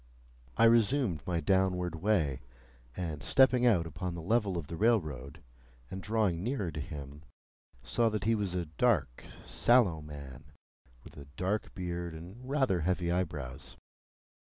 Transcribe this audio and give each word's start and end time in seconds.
I 0.57 0.63
resumed 0.63 1.21
my 1.27 1.39
downward 1.41 1.93
way, 1.93 2.41
and 2.97 3.21
stepping 3.21 3.67
out 3.67 3.85
upon 3.85 4.15
the 4.15 4.21
level 4.23 4.57
of 4.57 4.65
the 4.65 4.75
railroad, 4.75 5.43
and 5.91 6.01
drawing 6.01 6.41
nearer 6.41 6.71
to 6.71 6.79
him, 6.79 7.21
saw 7.83 8.09
that 8.09 8.23
he 8.23 8.33
was 8.33 8.55
a 8.55 8.65
dark, 8.65 9.23
sallow 9.45 10.01
man, 10.01 10.53
with 11.03 11.17
a 11.17 11.25
dark 11.37 11.75
beard 11.75 12.15
and 12.15 12.49
rather 12.49 12.79
heavy 12.81 13.11
eyebrows. 13.11 13.77